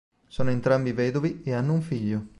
[0.27, 2.25] Sono entrambi vedovi e hanno un figlio.